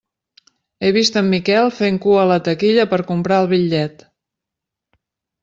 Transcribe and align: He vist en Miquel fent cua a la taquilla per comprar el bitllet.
He 0.81 0.89
vist 0.95 1.19
en 1.21 1.29
Miquel 1.33 1.69
fent 1.81 1.99
cua 2.07 2.23
a 2.23 2.31
la 2.31 2.39
taquilla 2.49 2.87
per 2.95 3.01
comprar 3.11 3.39
el 3.45 3.51
bitllet. 3.53 4.03